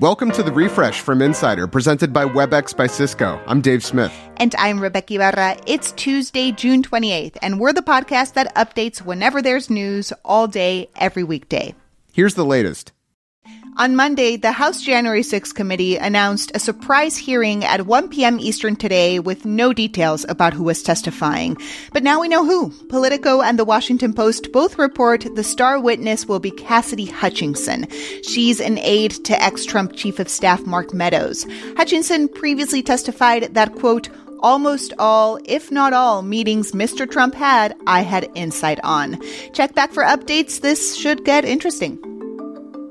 [0.00, 3.42] Welcome to the refresh from Insider, presented by WebEx by Cisco.
[3.48, 4.12] I'm Dave Smith.
[4.36, 5.56] And I'm Rebeca Ibarra.
[5.66, 10.88] It's Tuesday, June 28th, and we're the podcast that updates whenever there's news all day,
[10.94, 11.74] every weekday.
[12.12, 12.92] Here's the latest.
[13.78, 18.40] On Monday, the House January 6 committee announced a surprise hearing at 1 p.m.
[18.40, 21.56] Eastern today with no details about who was testifying.
[21.92, 22.70] But now we know who.
[22.88, 27.86] Politico and the Washington Post both report the star witness will be Cassidy Hutchinson.
[28.24, 31.46] She's an aide to ex-Trump Chief of Staff Mark Meadows.
[31.76, 34.08] Hutchinson previously testified that, quote,
[34.40, 37.08] Almost all, if not all, meetings Mr.
[37.08, 39.20] Trump had, I had insight on.
[39.52, 40.62] Check back for updates.
[40.62, 42.07] This should get interesting.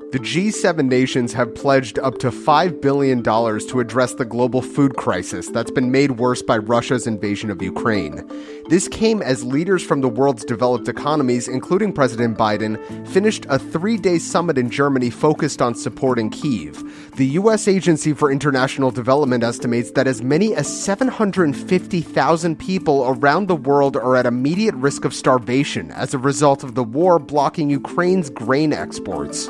[0.09, 5.49] The G7 nations have pledged up to $5 billion to address the global food crisis
[5.49, 8.25] that's been made worse by Russia's invasion of Ukraine.
[8.69, 12.77] This came as leaders from the world's developed economies, including President Biden,
[13.09, 17.11] finished a three day summit in Germany focused on supporting Kiev.
[17.17, 17.67] The U.S.
[17.67, 24.15] Agency for International Development estimates that as many as 750,000 people around the world are
[24.15, 29.49] at immediate risk of starvation as a result of the war blocking Ukraine's grain exports.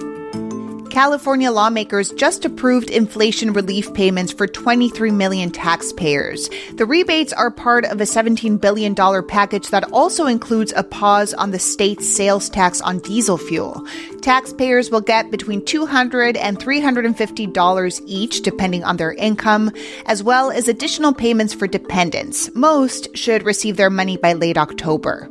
[0.98, 6.50] California lawmakers just approved inflation relief payments for 23 million taxpayers.
[6.74, 11.52] The rebates are part of a $17 billion package that also includes a pause on
[11.52, 13.86] the state's sales tax on diesel fuel.
[14.24, 19.72] Taxpayers will get between $200 and $350 each, depending on their income,
[20.08, 22.50] as well as additional payments for dependents.
[22.56, 25.30] Most should receive their money by late October.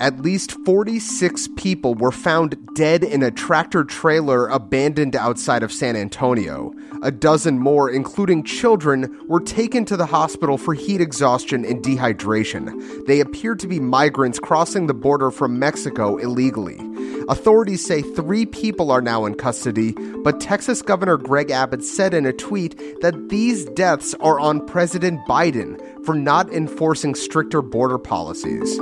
[0.00, 5.94] At least 46 people were found dead in a tractor trailer abandoned outside of San
[5.94, 6.72] Antonio.
[7.02, 13.06] A dozen more, including children, were taken to the hospital for heat exhaustion and dehydration.
[13.06, 16.80] They appear to be migrants crossing the border from Mexico illegally.
[17.28, 19.92] Authorities say three people are now in custody,
[20.24, 25.20] but Texas Governor Greg Abbott said in a tweet that these deaths are on President
[25.28, 28.78] Biden for not enforcing stricter border policies.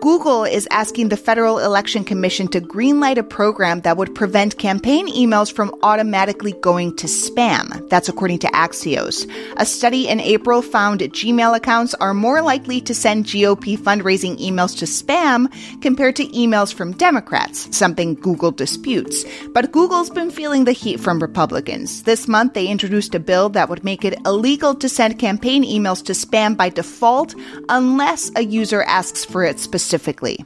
[0.00, 5.08] Google is asking the Federal Election Commission to greenlight a program that would prevent campaign
[5.08, 7.88] emails from automatically going to spam.
[7.88, 9.28] That's according to Axios.
[9.56, 14.78] A study in April found Gmail accounts are more likely to send GOP fundraising emails
[14.78, 15.50] to spam
[15.82, 19.24] compared to emails from Democrats, something Google disputes.
[19.52, 22.04] But Google's been feeling the heat from Republicans.
[22.04, 26.04] This month, they introduced a bill that would make it illegal to send campaign emails
[26.04, 27.34] to spam by default
[27.68, 30.44] unless a user asks for it specifically specifically.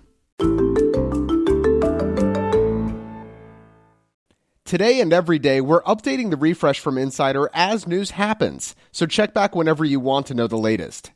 [4.64, 9.34] Today and every day, we're updating the refresh from Insider as news happens, so check
[9.34, 11.10] back whenever you want to know the latest.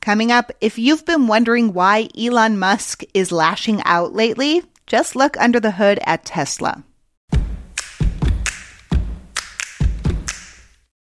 [0.00, 5.36] Coming up, if you've been wondering why Elon Musk is lashing out lately, just look
[5.38, 6.84] under the hood at Tesla.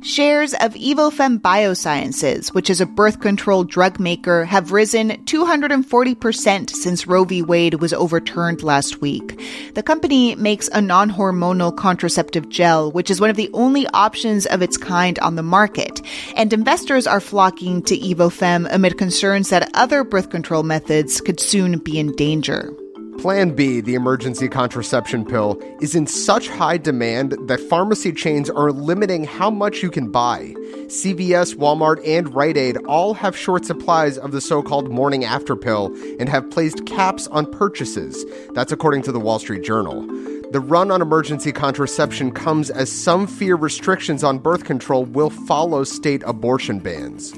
[0.00, 7.06] Shares of Evofem Biosciences, which is a birth control drug maker, have risen 240% since
[7.08, 7.42] Roe v.
[7.42, 9.40] Wade was overturned last week.
[9.74, 14.46] The company makes a non hormonal contraceptive gel, which is one of the only options
[14.46, 16.00] of its kind on the market.
[16.36, 21.78] And investors are flocking to Evofem amid concerns that other birth control methods could soon
[21.78, 22.72] be in danger.
[23.18, 28.70] Plan B, the emergency contraception pill, is in such high demand that pharmacy chains are
[28.70, 30.54] limiting how much you can buy.
[30.86, 35.56] CVS, Walmart, and Rite Aid all have short supplies of the so called morning after
[35.56, 35.86] pill
[36.20, 38.24] and have placed caps on purchases.
[38.54, 40.06] That's according to the Wall Street Journal.
[40.52, 45.82] The run on emergency contraception comes as some fear restrictions on birth control will follow
[45.82, 47.34] state abortion bans.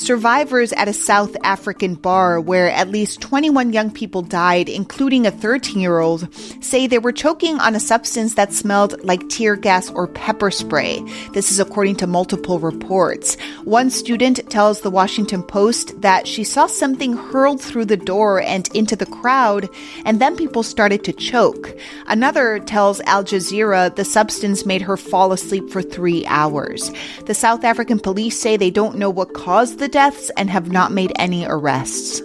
[0.00, 5.30] Survivors at a South African bar where at least 21 young people died, including a
[5.30, 6.26] 13 year old,
[6.64, 11.04] say they were choking on a substance that smelled like tear gas or pepper spray.
[11.34, 13.36] This is according to multiple reports.
[13.64, 18.74] One student tells the Washington Post that she saw something hurled through the door and
[18.74, 19.68] into the crowd,
[20.06, 21.76] and then people started to choke.
[22.06, 26.90] Another tells Al Jazeera the substance made her fall asleep for three hours.
[27.26, 30.92] The South African police say they don't know what caused the deaths and have not
[30.92, 32.22] made any arrests.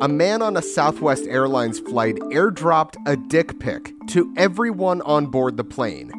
[0.00, 5.56] A man on a Southwest Airlines flight airdropped a dick pic to everyone on board
[5.56, 6.10] the plane.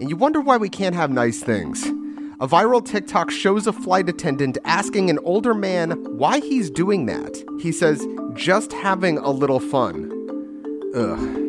[0.00, 1.86] And you wonder why we can't have nice things.
[2.40, 7.42] A viral TikTok shows a flight attendant asking an older man why he's doing that.
[7.60, 10.10] He says, just having a little fun.
[10.94, 11.43] Ugh.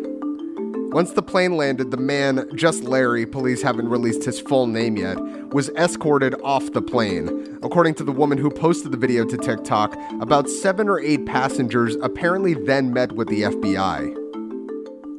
[0.96, 5.20] Once the plane landed, the man, just Larry, police haven't released his full name yet,
[5.50, 7.60] was escorted off the plane.
[7.62, 11.98] According to the woman who posted the video to TikTok, about seven or eight passengers
[12.02, 14.25] apparently then met with the FBI.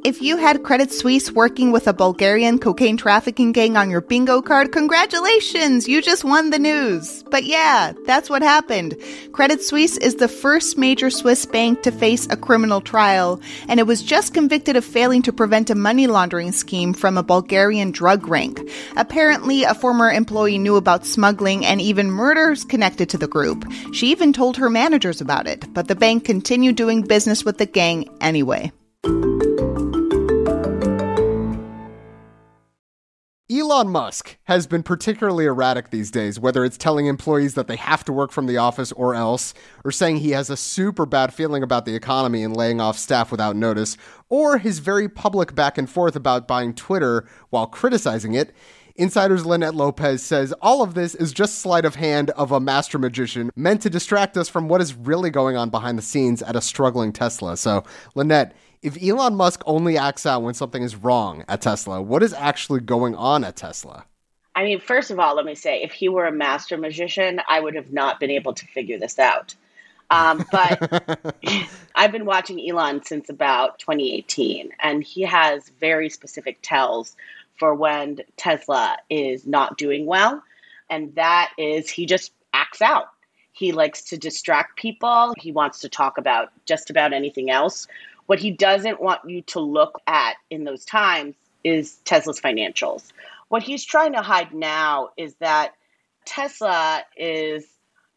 [0.06, 4.40] If you had Credit Suisse working with a Bulgarian cocaine trafficking gang on your bingo
[4.40, 5.88] card, congratulations!
[5.88, 7.24] You just won the news.
[7.24, 8.96] But yeah, that's what happened.
[9.32, 13.88] Credit Suisse is the first major Swiss bank to face a criminal trial, and it
[13.88, 18.28] was just convicted of failing to prevent a money laundering scheme from a Bulgarian drug
[18.28, 18.56] ring.
[18.96, 23.68] Apparently, a former employee knew about smuggling and even murders connected to the group.
[23.92, 27.66] She even told her managers about it, but the bank continued doing business with the
[27.66, 28.70] gang anyway.
[33.48, 38.02] Elon Musk has been particularly erratic these days, whether it's telling employees that they have
[38.02, 39.54] to work from the office or else,
[39.84, 43.30] or saying he has a super bad feeling about the economy and laying off staff
[43.30, 43.96] without notice,
[44.28, 48.52] or his very public back and forth about buying Twitter while criticizing it.
[48.96, 52.98] Insider's Linette Lopez says all of this is just sleight of hand of a master
[52.98, 56.56] magician meant to distract us from what is really going on behind the scenes at
[56.56, 57.56] a struggling Tesla.
[57.56, 57.84] So,
[58.16, 62.32] Linette, if Elon Musk only acts out when something is wrong at Tesla, what is
[62.32, 64.06] actually going on at Tesla?
[64.54, 67.60] I mean, first of all, let me say, if he were a master magician, I
[67.60, 69.54] would have not been able to figure this out.
[70.10, 71.38] Um, but
[71.94, 77.16] I've been watching Elon since about 2018, and he has very specific tells
[77.58, 80.42] for when Tesla is not doing well.
[80.88, 83.08] And that is he just acts out.
[83.52, 85.34] He likes to distract people.
[85.38, 87.88] He wants to talk about just about anything else
[88.26, 91.34] what he doesn't want you to look at in those times
[91.64, 93.12] is Tesla's financials.
[93.48, 95.74] What he's trying to hide now is that
[96.24, 97.66] Tesla is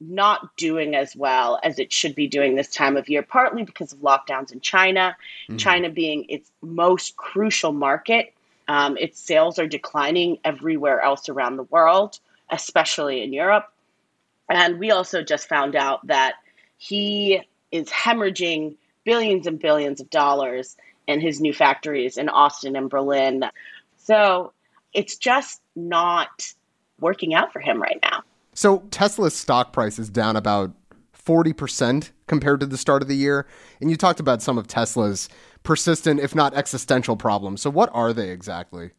[0.01, 3.94] not doing as well as it should be doing this time of year, partly because
[3.94, 5.15] of lockdowns in China,
[5.47, 5.57] mm-hmm.
[5.57, 8.33] China being its most crucial market.
[8.67, 12.19] Um, its sales are declining everywhere else around the world,
[12.50, 13.71] especially in Europe.
[14.47, 16.35] And we also just found out that
[16.77, 17.41] he
[17.71, 23.45] is hemorrhaging billions and billions of dollars in his new factories in Austin and Berlin.
[23.97, 24.53] So
[24.93, 26.53] it's just not
[26.99, 28.23] working out for him right now.
[28.53, 30.71] So Tesla's stock price is down about
[31.25, 33.45] 40% compared to the start of the year.
[33.79, 35.29] And you talked about some of Tesla's
[35.63, 37.61] persistent, if not existential problems.
[37.61, 38.91] So what are they exactly?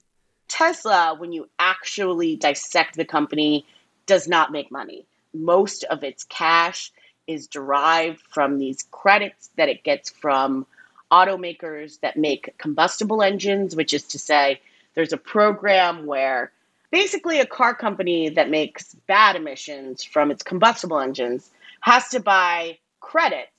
[0.48, 3.66] Tesla, when you actually dissect the company,
[4.06, 5.06] does not make money.
[5.32, 6.92] Most of its cash
[7.30, 10.66] is derived from these credits that it gets from
[11.12, 14.60] automakers that make combustible engines, which is to say,
[14.94, 16.52] there's a program where
[16.90, 21.50] basically a car company that makes bad emissions from its combustible engines
[21.80, 23.50] has to buy credits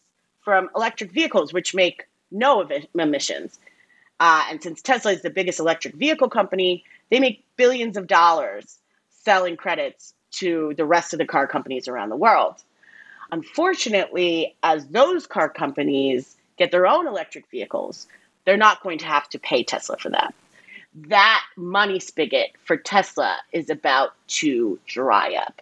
[0.44, 3.60] from electric vehicles, which make no emissions.
[4.20, 8.78] Uh, and since Tesla is the biggest electric vehicle company, they make billions of dollars
[9.10, 12.56] selling credits to the rest of the car companies around the world.
[13.32, 18.08] Unfortunately, as those car companies get their own electric vehicles,
[18.46, 20.34] they're not going to have to pay Tesla for that.
[20.94, 25.62] That money spigot for Tesla is about to dry up.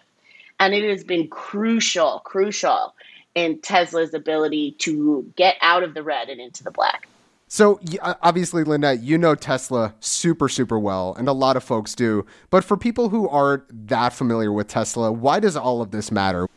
[0.60, 2.96] And it has been crucial, crucial
[3.36, 7.08] in Tesla's ability to get out of the red and into the black.
[7.48, 11.96] So uh, obviously, Linette, you know Tesla super, super well, and a lot of folks
[11.96, 12.26] do.
[12.50, 16.48] But for people who aren't that familiar with Tesla, why does all of this matter?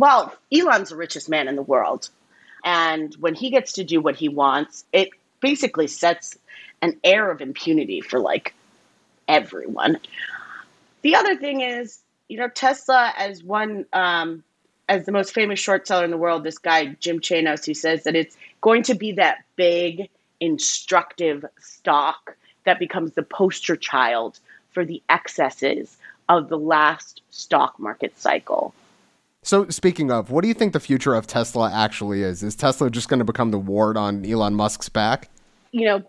[0.00, 2.08] Well, Elon's the richest man in the world.
[2.64, 6.38] And when he gets to do what he wants, it basically sets
[6.80, 8.54] an air of impunity for like
[9.28, 10.00] everyone.
[11.02, 14.42] The other thing is, you know, Tesla as one um,
[14.88, 18.04] as the most famous short seller in the world, this guy Jim Chanos, who says
[18.04, 20.08] that it's going to be that big,
[20.40, 24.40] instructive stock that becomes the poster child
[24.70, 25.98] for the excesses
[26.30, 28.72] of the last stock market cycle.
[29.42, 32.42] So, speaking of, what do you think the future of Tesla actually is?
[32.42, 35.30] Is Tesla just going to become the ward on Elon Musk's back?
[35.72, 36.02] You know,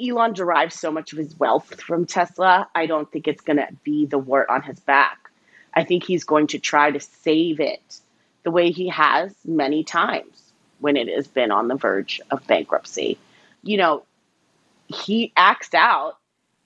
[0.00, 2.68] Elon derives so much of his wealth from Tesla.
[2.74, 5.30] I don't think it's going to be the wart on his back.
[5.72, 8.00] I think he's going to try to save it
[8.42, 13.18] the way he has many times when it has been on the verge of bankruptcy.
[13.62, 14.04] You know,
[14.88, 16.18] he acts out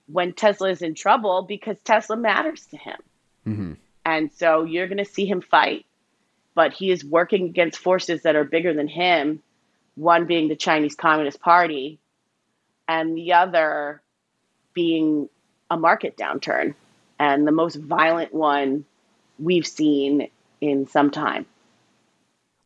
[0.09, 2.99] when Tesla is in trouble because Tesla matters to him.
[3.47, 3.73] Mm-hmm.
[4.05, 5.87] And so you're going to see him fight
[6.59, 9.41] but he is working against forces that are bigger than him,
[9.95, 12.01] one being the Chinese Communist Party,
[12.89, 14.03] and the other
[14.75, 15.29] being
[15.71, 16.75] a market downturn,
[17.21, 18.85] and the most violent one
[19.39, 20.29] we've seen
[20.61, 21.47] in some time.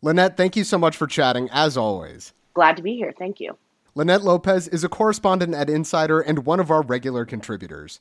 [0.00, 2.32] Linette, thank you so much for chatting, as always.
[2.54, 3.12] Glad to be here.
[3.18, 3.58] Thank you.
[3.94, 8.00] Linette Lopez is a correspondent at Insider and one of our regular contributors.